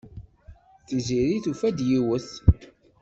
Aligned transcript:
Tiziri 0.85 1.37
tufa-d 1.43 1.79
yiwet. 1.89 2.29